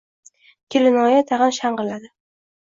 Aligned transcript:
Kelinoyi 0.75 1.19
tag‘in 1.33 1.53
shang‘illadi. 1.59 2.11